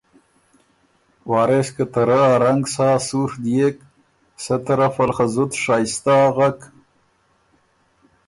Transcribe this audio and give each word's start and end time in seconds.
وارث 1.31 1.67
که 1.75 1.85
ته 1.93 2.01
رۀ 2.07 2.19
ا 2.31 2.33
رنګ 2.43 2.63
سا 2.73 2.89
سُوڒ 3.07 3.31
ديېک 3.43 3.77
سۀ 4.43 4.55
طرفه 4.65 5.03
ل 5.07 5.11
خه 5.15 5.25
زُت 5.33 5.51
شائِستۀ 5.63 6.13
اغک، 6.27 6.59